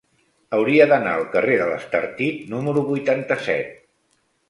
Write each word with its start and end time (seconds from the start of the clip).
Hauria 0.57 0.87
d'anar 0.91 1.11
al 1.19 1.27
carrer 1.35 1.59
de 1.61 1.69
l'Estartit 1.73 2.43
número 2.57 2.87
vuitanta-set. 2.91 3.83